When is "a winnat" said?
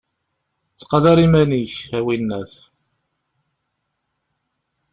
1.97-2.53